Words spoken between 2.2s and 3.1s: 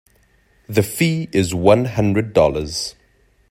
dollars.